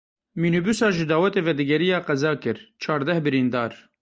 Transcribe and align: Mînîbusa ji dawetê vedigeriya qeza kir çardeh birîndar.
Mînîbusa 0.41 0.87
ji 0.95 1.05
dawetê 1.11 1.41
vedigeriya 1.47 1.99
qeza 2.07 2.33
kir 2.43 2.57
çardeh 2.81 3.17
birîndar. 3.25 3.71